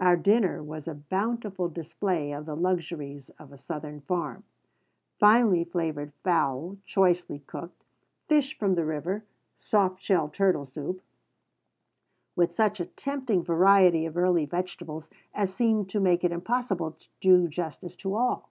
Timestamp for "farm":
4.00-4.42